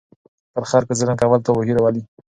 پر 0.53 0.63
خلکو 0.71 0.93
ظلم 0.99 1.15
کول 1.21 1.39
تباهي 1.45 1.73
راولي. 1.75 2.01